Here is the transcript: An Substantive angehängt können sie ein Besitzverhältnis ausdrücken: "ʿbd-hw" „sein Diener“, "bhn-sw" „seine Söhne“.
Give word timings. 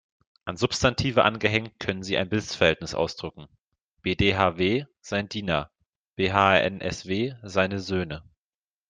An 0.45 0.57
Substantive 0.57 1.19
angehängt 1.23 1.79
können 1.79 2.01
sie 2.01 2.17
ein 2.17 2.27
Besitzverhältnis 2.27 2.95
ausdrücken: 2.95 3.45
"ʿbd-hw" 4.03 4.87
„sein 4.99 5.29
Diener“, 5.29 5.69
"bhn-sw" 6.17 7.35
„seine 7.43 7.79
Söhne“. 7.79 8.23